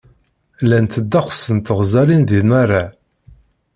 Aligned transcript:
Llant 0.63 0.99
ddeqs 1.03 1.41
n 1.55 1.57
teɣzalin 1.59 2.23
di 2.29 2.41
Nara. 2.49 2.83